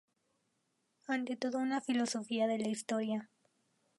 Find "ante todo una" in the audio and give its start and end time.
1.05-1.79